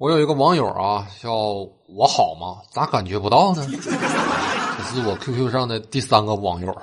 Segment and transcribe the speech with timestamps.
[0.00, 1.30] 我有一个网友啊，叫
[1.86, 2.62] 我好吗？
[2.70, 3.68] 咋感觉不到呢？
[3.70, 6.74] 这是我 QQ 上的第三个网友。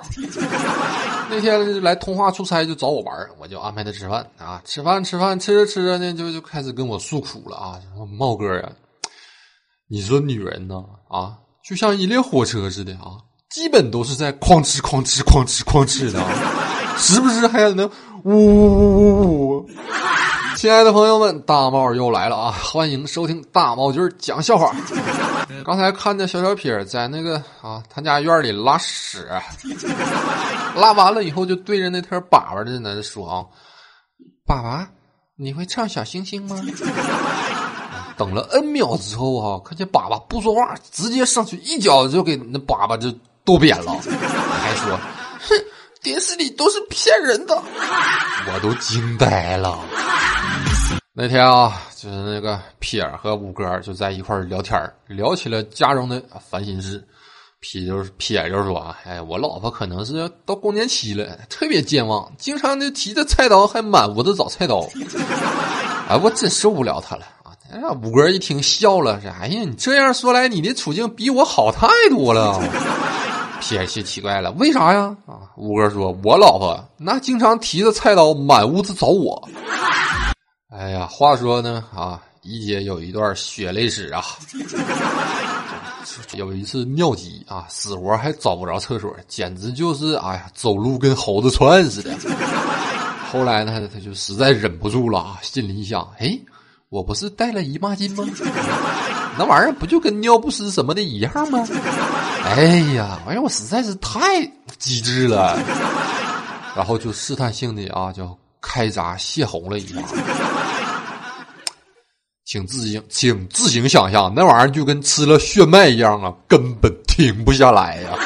[1.28, 8.70] 那天来通化出差就找我玩我就安排他吃饭啊，吃饭吃饭吃着吃着呢，就就开始跟我诉苦了啊，说茂哥啊，
[9.88, 11.38] 你说女人呢啊，
[11.68, 13.18] 就像一列火车似的啊，
[13.50, 16.24] 基本都是在哐哧哐哧哐哧哐哧的，
[16.96, 17.90] 时不时还能
[18.22, 19.70] 呜呜呜呜呜。
[20.58, 22.50] 亲爱的朋友们，大帽又来了啊！
[22.50, 24.74] 欢迎收听大帽君讲笑话。
[25.64, 29.30] 刚才看见小小撇在那个啊，他家院里拉屎，
[30.74, 33.46] 拉完了以后就对着那条粑粑在那说啊
[34.48, 34.84] ：“粑粑，
[35.36, 36.60] 你会唱小星星吗？”
[38.18, 44.98] 等了 N 秒之后啊，看见粑粑不说话，直接上去一脚就给那粑粑就跺扁了，还说
[45.38, 45.54] ：“哼，
[46.02, 47.54] 电视里都是骗人的。”
[48.52, 49.78] 我都惊呆了。
[51.20, 57.04] 那天啊，就是那个撇儿和五哥就在一块聊天聊起了家中的烦心事。
[57.58, 64.88] 撇就是撇就说啊：“哎，我老婆可能是到更年期了，特别健忘，经常就提着菜刀还满屋子找菜刀。
[66.08, 72.62] 哎，我真受不了她了啊！”五哥一听笑了，说：“哎呀，你这样说来，你的处境比我好太多了。”
[73.60, 75.16] 撇就奇怪了，为啥呀？
[75.26, 79.36] 啊，五哥说：“我老婆那经常提着菜刀满屋子找我。”
[80.70, 84.22] 哎呀，话说呢啊，一姐有一段血泪史啊。
[86.34, 92.14] 有一次尿急啊，死活还找不着厕所，简直就是哎呀，走路跟猴子窜似的。
[93.32, 96.38] 后来呢，他就实在忍不住了啊，心里一想，哎，
[96.90, 98.26] 我不是带了姨妈巾吗？
[99.38, 101.66] 那玩意儿不就跟尿不湿什么的一样吗？
[102.44, 102.62] 哎
[102.94, 104.44] 呀，哎呀，我实在是太
[104.78, 105.58] 机智了。
[106.76, 110.04] 然后就试探性的啊，就开闸泄洪了一样。
[112.44, 118.18] 请自行，请自行想象，那玩意儿就跟吃了血脉一样啊，根本停不下来呀。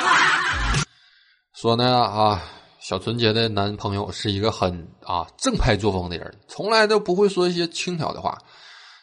[1.54, 2.40] 说呢啊，
[2.78, 8.38] 小纯洁的男朋友是一个很啊正派作风的人，从来都不会说一些轻佻的话。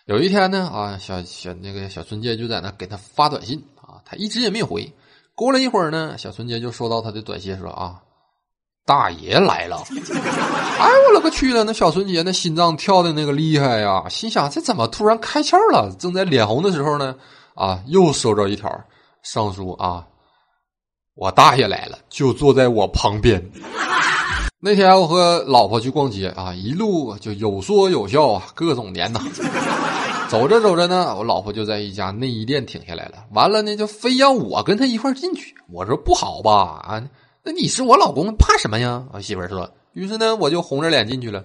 [0.06, 4.90] 有一天呢啊，小小那个小纯洁就在那给他发短信啊，他一直也没回。
[5.36, 8.00] 过了一会儿呢，小纯洁就收到他的短信说啊。
[8.90, 9.84] 大爷来了！
[10.80, 11.64] 哎，我勒个去了！
[11.64, 15.96] 那小纯洁那心脏跳的那个厉害呀，心想这怎么突然开窍了？
[16.00, 17.14] 正在脸红的时候呢，
[17.54, 18.68] 啊，又收着一条
[19.22, 20.04] 上书啊，
[21.14, 23.40] 我大爷来了，就坐在我旁边。
[24.60, 29.22] 那天我和老婆去逛街啊，一路就有说有笑啊，各种黏呐。
[30.30, 35.54] 走着走着呢，我老婆就在一家内衣店停下来了，完了呢，就非要我跟她一块进去。
[35.72, 37.04] 我说不好吧，啊。
[37.44, 39.04] 那你是我老公，怕什么呀？
[39.14, 39.70] 我媳妇儿说。
[39.94, 41.44] 于是呢，我就红着脸进去了。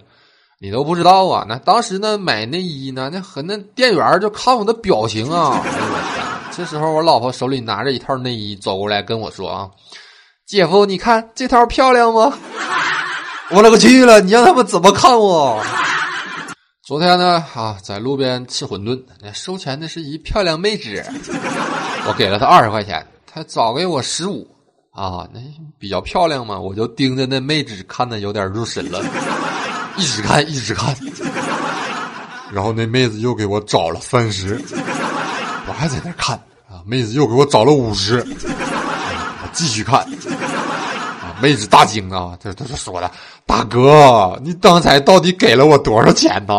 [0.60, 1.44] 你都不知道啊？
[1.48, 5.62] 那当时呢，买内衣呢，那和那店员就看我的表情啊。
[6.56, 9.68] 这时候，我老婆手里拿着一套内衣走过来跟我说：“啊，
[10.46, 12.32] 姐夫，你看这套漂亮吗？”
[13.50, 14.20] 我勒个去了！
[14.20, 15.62] 你让他们怎么看我？
[16.82, 21.04] 昨天呢，啊，在路边吃馄饨，那收钱的是一漂亮妹纸，
[22.06, 24.46] 我给了她二十块钱，她早给我十五。
[24.94, 25.40] 啊，那
[25.76, 29.02] 比较漂亮嘛，我就盯着那妹子看的有点入神了，
[29.96, 30.94] 一直看一直看，
[32.52, 34.54] 然后那妹子又给我找了三十，
[35.66, 36.36] 我还在那看
[36.70, 40.06] 啊，妹子又给我找了五十，我继续看，
[41.42, 43.10] 妹子大惊啊，她她就说了，
[43.44, 46.54] 大哥，你刚才到底给了我多少钱呢？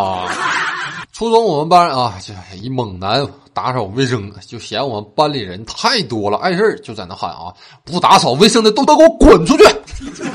[1.16, 3.26] 初中我们班啊，就一猛男。
[3.54, 7.54] 打扫卫生就嫌我们班里人太多了，碍事就在那喊啊！
[7.86, 9.64] 不打扫卫生的都都给我滚出去！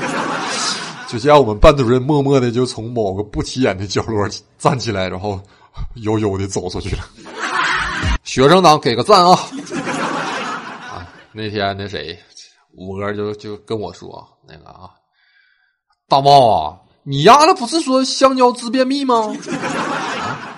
[1.07, 4.27] 就这样，我们班主任默默的就从某个不起眼的角落
[4.57, 5.39] 站起来，然后
[5.97, 7.03] 悠悠的走出去了。
[8.23, 9.33] 学生党给个赞啊！
[10.89, 12.17] 啊，那天那谁
[12.75, 14.89] 五哥就就跟我说那个啊，
[16.09, 19.31] 大茂啊，你丫的不是说香蕉治便秘吗？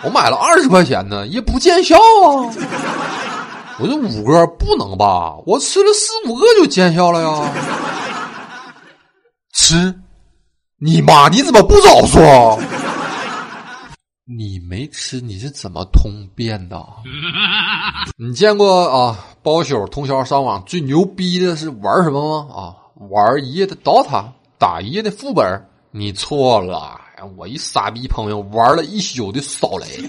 [0.04, 2.52] 我买了二十块钱呢，也不见效啊！
[3.80, 5.36] 我这五个不能吧？
[5.46, 7.52] 我吃了四五个就见效了呀！
[9.54, 9.94] 吃？
[10.80, 11.30] 你妈！
[11.30, 12.60] 你怎么不早说？
[14.26, 16.86] 你没吃，你是怎么通便的？
[18.18, 19.18] 你见过啊？
[19.42, 22.54] 包宿通宵上网最牛逼的是玩什么吗？
[22.54, 22.76] 啊，
[23.10, 24.26] 玩一夜的 DOTA，
[24.58, 25.66] 打一夜的副本？
[25.92, 27.00] 你错了。
[27.38, 30.04] 我一傻逼朋友玩了一宿的扫雷，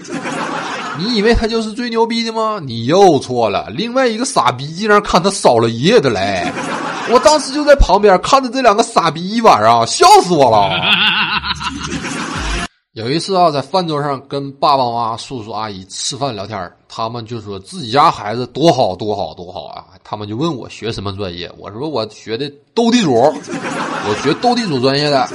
[0.97, 2.59] 你以为他就是最牛逼的吗？
[2.63, 3.67] 你又错了。
[3.69, 6.45] 另外一个傻逼竟然看他扫了一夜的雷，
[7.11, 10.69] 我当时就在旁边看着这两个傻逼一晚上，笑死我了。
[12.93, 19.83] 有一次啊，在饭桌上跟爸爸妈妈、叔叔阿姨吃饭聊天他们就说自己家孩子多好多好多好啊。
[20.01, 25.27] 他们就问我学什么专业，我说我学的斗地主，我学斗地主专业的。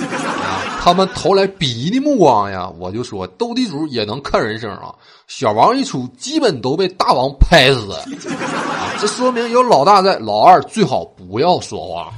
[0.81, 4.94] 啊，他们投来鄙夷的目光呀，我就说斗地主也能看人生啊。
[5.29, 7.94] 小王一出，基本都被大王拍死。
[8.99, 12.12] 这说明有老大在，老二最好不要说话。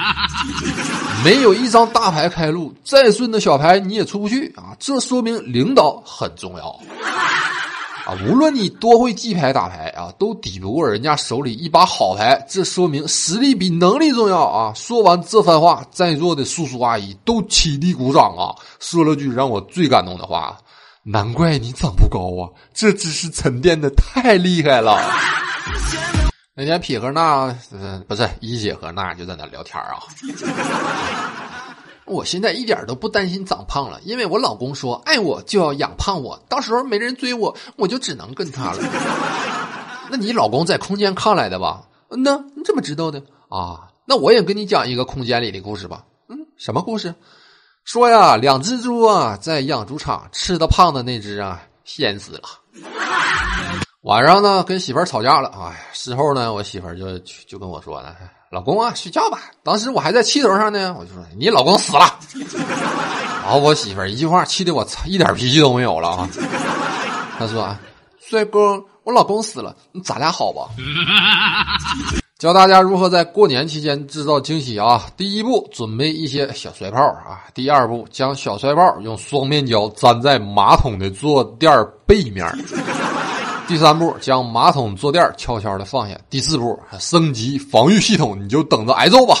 [1.24, 4.76] 没有一张大牌开路，再顺的小牌你也出不去啊！
[4.78, 6.78] 这说明领导很重要
[8.08, 8.16] 啊！
[8.26, 12.42] 无论你多会记牌打牌啊，都抵不过人家手里一把好牌。
[12.48, 14.72] 这说明实力比能力重要啊！
[14.74, 18.56] 说完这番话，在座的叔叔阿姨都起立鼓掌啊！
[18.80, 20.56] 说了句让我最感动的话：
[21.02, 22.48] 难怪你长不高啊！
[22.72, 24.98] 这知识沉淀的太厉害了。
[26.54, 27.54] 那天撇和那，
[28.08, 30.00] 不是一姐和那就在那聊天啊。
[32.08, 38.78] 我现在一点都不担心长胖了，因为我老公说爱我就要养胖我，到时候没人追我，我就只能跟他了。
[40.10, 41.82] 那你老公在空间看来的吧？
[42.10, 43.88] 嗯呐，你怎么知道的啊？
[44.06, 46.04] 那我也跟你讲一个空间里的故事吧。
[46.28, 47.14] 嗯，什么故事？
[47.84, 52.42] 说呀，两只猪啊，在养猪场吃的胖的那只啊，先死了。
[54.02, 55.48] 晚上呢，跟媳妇儿吵架了。
[55.58, 58.16] 哎，事后呢，我媳妇儿就就跟我说了
[58.50, 62.18] ：“老公啊，睡觉吧。”当时我还在气头上呢，我就说：“你老公死了。
[63.44, 66.28] ”然后我媳妇儿一句话，气得我操，一点脾气都没有了啊。
[67.38, 67.80] 她说：“啊，
[68.20, 69.74] 帅哥，我老公死了，
[70.04, 70.68] 咱俩好吧？”
[72.38, 75.06] 教大家如何在过年期间制造惊喜啊！
[75.16, 77.42] 第一步，准备一些小摔炮啊。
[77.52, 81.68] 第二步，将小摔炮用双面胶粘在马桶的坐垫
[82.06, 82.46] 背面。
[83.68, 86.18] 第三步，将马桶坐垫悄悄的放下。
[86.30, 89.36] 第四步，升级防御系统，你就等着挨揍吧。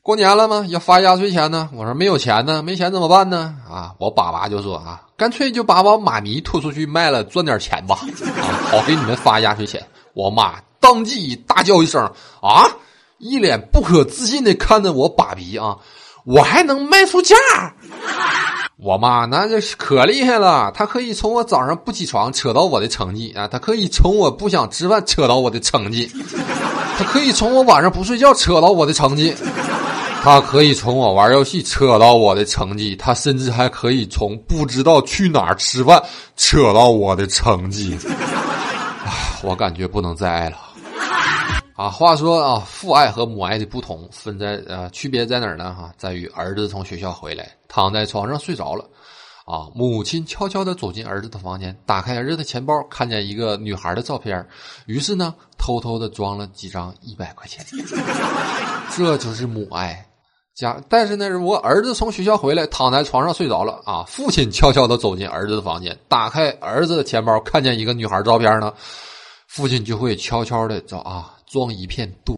[0.00, 0.64] 过年了吗？
[0.68, 1.68] 要发压岁钱呢。
[1.74, 3.56] 我说没有钱呢，没钱怎么办呢？
[3.68, 7.98] 啊，我爸爸就说啊，干脆就把我妈咪拖出去卖了，赚点钱吧。
[8.40, 9.84] 啊，好给你们发压岁钱。
[10.14, 12.00] 我妈当即大叫一声
[12.40, 12.70] 啊，
[13.18, 15.76] 一脸不可置信的看着我爸比啊，
[16.24, 17.34] 我还能卖出价？
[18.86, 26.08] 我妈那就是可厉害了，她可以从我早上不起床扯到我的成绩啊，她可以从我不想吃饭扯到我的成绩，
[26.96, 29.34] 她可以从我晚上不睡觉扯到我的成绩，
[30.22, 36.00] 她可以从我玩游戏扯到我的成绩，她甚至还可以从不知道去哪儿吃饭
[36.36, 37.98] 扯到我的成绩。
[39.42, 40.58] 我感觉不能再爱了。
[41.76, 45.74] 啊，话说啊，父爱和母爱的不同分在呃，区别在哪儿呢？
[45.74, 48.82] 哈，在于儿子从学校回来，躺在床上睡着了，
[49.44, 54.42] 啊，母亲悄悄的走进儿子的房间，打开儿子的钱包，看见一个女孩的照片，
[54.86, 57.62] 于是呢，偷偷的装了几张一百块钱，
[58.96, 60.02] 这就是母爱。
[60.54, 68.72] 家，但是呢，如果儿子从学校回来，躺在床上睡着了，啊，父亲悄悄的走进儿子的房间，打开儿子的钱包，看见一个女孩照片呢，
[69.46, 71.35] 父亲就会悄悄的找啊。
[71.50, 72.36] 装一片肚，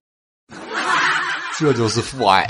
[1.58, 2.49] 这就是父爱。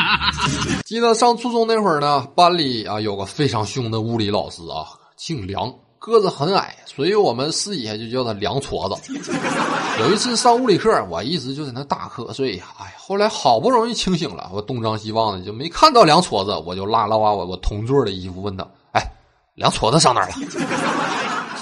[0.84, 4.86] 记得上初中那会儿呢，班里啊有个非常凶的物理老师啊，
[5.16, 9.12] 姓梁，个子很矮，所以我们私底下就叫他梁矬子。
[9.98, 19.02] 有一次上物理课，我一直就在那打瞌睡呀，哎，后来好不容易清醒了，我东张西望的就没看到梁矬子，我就拉了拉我我同桌的衣服，问他：“哎，
[19.54, 20.34] 梁矬子上哪儿了？”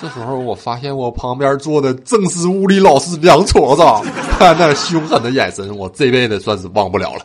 [0.00, 7.24] 这时候我发现我旁边坐的正是物理老师梁矬子，他那凶狠的眼神，我这辈子算是忘不了了。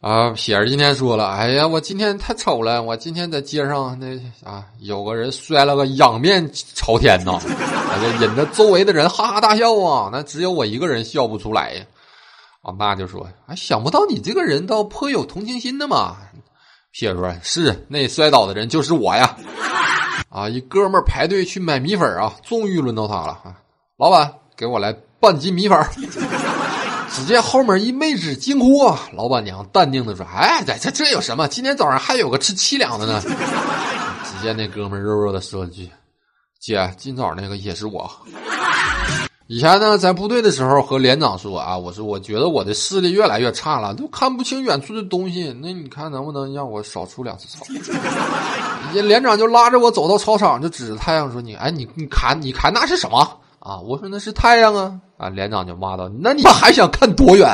[0.00, 4.16] 啊，撇儿今天说了，哎呀，我今天太丑了，我今天在街上那
[4.48, 7.38] 啊，有个人摔了个仰面朝天呐，
[8.00, 11.84] 这引得周围的人哈哈大笑啊，那只有我一个人笑不出来呀。
[12.62, 16.16] 我妈就说，哎，想不到你这个人倒颇有同情心的嘛。
[16.92, 19.36] 撇说，是那摔倒的人就是我呀。
[20.28, 20.48] 啊！
[20.48, 23.56] 一哥们儿排队去买米粉啊，终于轮到他了啊！
[23.96, 25.78] 老板，给我来半斤米粉。
[27.10, 28.94] 只见后面一妹纸惊呼！
[29.14, 31.48] 老板娘淡定的说：“哎，这这这有什么？
[31.48, 35.90] 今天早上还有个吃七两的呢。”只见那哥们儿肉肉的说一句
[36.60, 38.08] ：“姐，今早那个也是我。”
[39.50, 45.50] 以前呢，在部队的时候和连长说啊，我说我觉得我的视力越来越差了，都看不清远处的东西。
[45.62, 47.64] 那你看能不能让我少出两次操？
[48.92, 53.26] 连长就拉着我走到操场，就指着太阳说：“你哎，你你看，你看那是什么
[53.60, 57.48] 啊？”我说：“那是太阳啊！”啊，连长就骂道：“那你还想看多远？”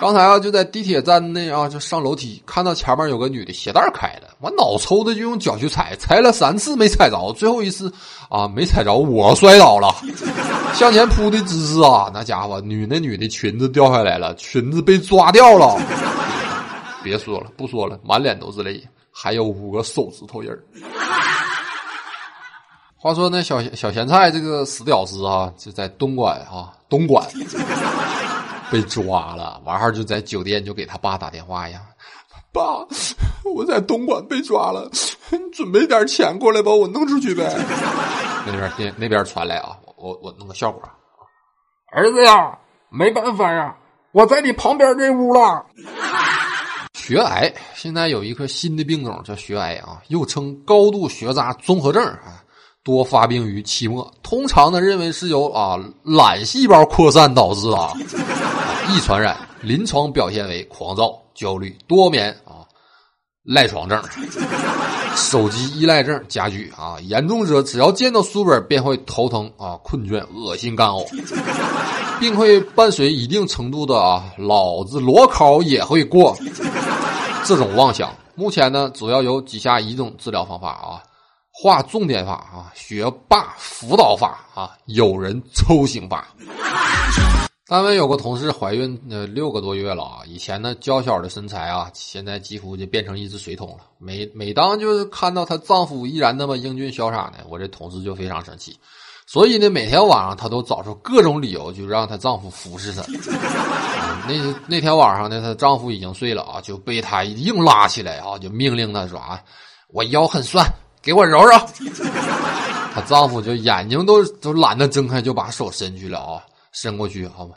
[0.00, 7.92] 刚才啊，就在地铁站内啊，就上楼梯，看到前面有个女的鞋带开了，我脑抽的就用脚去踩，踩了三次没踩着，最后一次
[8.30, 9.94] 啊没踩着，我摔倒了，
[10.72, 15.78] 向前扑的姿势啊，那家伙女那女的裙子掉下来了，裙子被抓掉了，
[17.04, 18.82] 别说了，不说了，满脸都是泪。
[19.12, 20.64] 还有五个手指头印儿。
[22.96, 27.26] 话说那小小咸菜这个死屌丝啊，就在东莞啊，东莞
[28.70, 31.80] 被抓了，完后就在酒店就给他爸打电话呀，
[32.52, 32.62] 爸，
[33.54, 34.88] 我在东莞被抓了，
[35.30, 37.44] 你准备点钱过来把我弄出去呗。
[38.46, 40.82] 那边那那边传来啊，我我弄个效果，
[41.92, 42.58] 儿子呀，
[42.88, 43.76] 没办法呀，
[44.12, 45.66] 我在你旁边这屋了。
[46.94, 52.39] 血癌现在有一个新的病种叫血癌啊，又称高度学渣综合症啊。
[52.82, 57.92] 多发病于期末，通常呢认为是由啊懒细胞扩散导致啊，
[58.90, 62.64] 易传染，临床表现为狂躁、焦虑、多眠啊，
[63.44, 64.02] 赖床症，
[65.14, 71.06] 手机依赖症加剧啊，严重者只要见到书本便会头疼啊、困倦、恶心干呕，
[72.18, 76.34] 并会伴随一定程度的啊，老子裸考也会过
[77.44, 78.10] 这种妄想。
[78.34, 81.02] 目前呢，主要有以下一种治疗方法啊。
[81.52, 86.28] 画重点法啊，学霸辅导法啊，有人抽醒法。
[87.66, 93.84] 单位有个同事怀孕呃六个多月了啊，以前呢娇小的身材啊，现在几乎就变成一只水桶了。
[93.98, 98.76] 每每当就是看到她丈夫依然那么英俊潇洒呢，我这同事就非常生气。
[99.24, 103.02] 所以呢，每天晚上她都找出各种理由，就让她丈夫服侍她。
[104.26, 104.34] 那
[104.66, 109.40] 那天晚上呢，她丈夫已经睡了啊，就被她硬拉起来啊，就命令她说啊，
[109.92, 110.66] 我腰很酸。
[111.02, 111.56] 给我揉揉，
[112.94, 117.54] 她丈夫就眼睛都都懒得睁开，就把手伸去了啊，伸过去，好吗？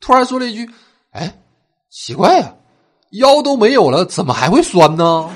[0.00, 0.68] 突然说了一句
[1.12, 1.34] ：“哎，
[1.90, 2.54] 奇怪呀，
[3.12, 5.30] 腰都没有了，怎么还会酸呢？”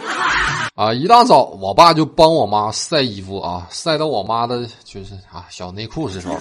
[0.76, 6.34] 啊，一大早，我爸就帮我妈晒衣服啊，晒到我妈的就是啊小内裤的时候，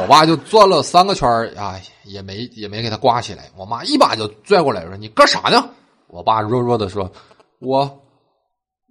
[0.00, 5.68] 我爸就转了三个圈啊，也没也没给她挂起来，我妈一把就拽过来说：“你干啥呢？”
[6.08, 7.10] 我爸弱弱的说
[7.58, 7.80] ：“我，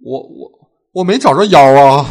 [0.04, 0.52] 我，我。”
[0.96, 2.06] 我没找着腰啊！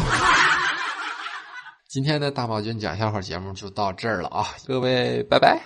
[1.88, 5.60] 今天的大宝君讲笑话节目就到这儿了啊，各位拜拜。